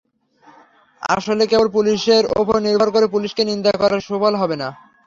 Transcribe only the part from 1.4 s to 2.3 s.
কেবল পুলিশের